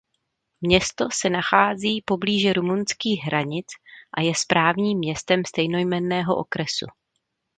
Město 0.61 1.05
se 1.11 1.29
nachází 1.29 2.01
poblíže 2.05 2.53
rumunských 2.53 3.21
hranic 3.23 3.67
a 4.17 4.21
je 4.21 4.35
správním 4.35 4.97
městem 4.97 5.41
stejnojmenného 5.47 6.35
okresu. 6.35 6.85